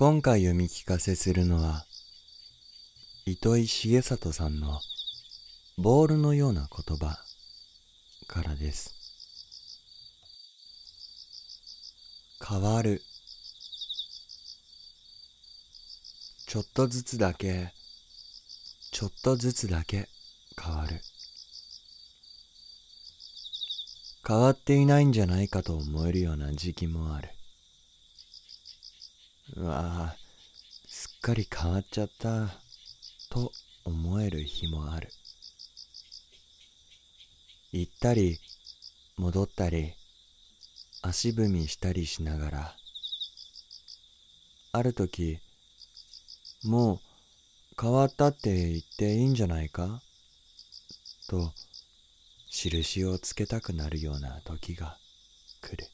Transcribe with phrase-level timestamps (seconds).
[0.00, 1.84] 今回読み聞かせするのは
[3.26, 4.80] 糸井重里さんの
[5.76, 7.18] ボールのような言葉
[8.26, 8.94] からです。
[12.42, 13.02] 変わる。
[16.46, 17.74] ちょっとずつだけ
[18.92, 20.08] ちょっとずつだけ
[20.58, 21.02] 変わる。
[24.26, 27.28] 変わっていないんじゃないかと思えるような時期もある。
[29.56, 32.48] うわぁすっかり変わっちゃった。
[33.30, 33.52] と
[33.84, 35.10] 思える日もある。
[37.72, 38.38] 行ったり
[39.16, 39.94] 戻ったり
[41.02, 42.76] 足踏みしたりしながら
[44.72, 45.38] ある時
[46.64, 47.00] もう
[47.80, 50.02] 変わったって言っていいんじゃないか？
[51.28, 51.52] と
[52.48, 54.96] 印をつけたくなるような時が
[55.62, 55.86] 来る。